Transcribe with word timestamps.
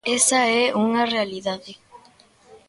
Esa 0.17 0.39
é 0.61 0.63
unha 0.85 1.09
realidade. 1.13 1.71